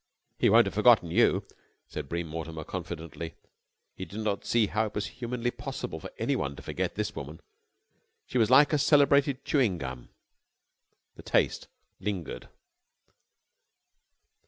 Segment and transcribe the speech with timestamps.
[0.39, 1.45] "He won't have forgotten you,"
[1.87, 3.35] said Bream Mortimer confidently.
[3.93, 7.39] He did not see how it was humanly possible for anyone to forget this woman.
[8.25, 10.09] She was like a celebrated chewing gum.
[11.17, 11.67] The taste
[11.99, 12.49] lingered.